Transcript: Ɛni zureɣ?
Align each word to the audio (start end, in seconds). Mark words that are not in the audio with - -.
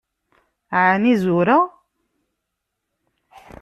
Ɛni 0.85 1.13
zureɣ? 1.23 1.63